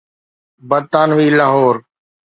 برطانوي 0.69 1.27
لاهور. 1.37 1.75